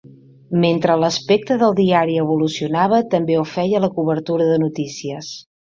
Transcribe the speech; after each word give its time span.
Mentre 0.61 0.95
l'aspecte 1.01 1.57
del 1.65 1.77
diari 1.81 2.17
evolucionava, 2.23 3.03
també 3.15 3.39
ho 3.43 3.47
feia 3.55 3.87
la 3.87 3.95
cobertura 4.01 4.53
de 4.53 4.61
notícies. 4.67 5.35